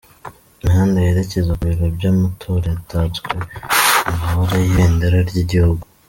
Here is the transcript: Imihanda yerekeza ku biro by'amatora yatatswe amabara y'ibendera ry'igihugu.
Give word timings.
Imihanda 0.61 0.97
yerekeza 1.05 1.51
ku 1.57 1.63
biro 1.69 1.85
by'amatora 1.95 2.65
yatatswe 2.73 3.33
amabara 4.09 4.55
y'ibendera 4.61 5.17
ry'igihugu. 5.29 5.83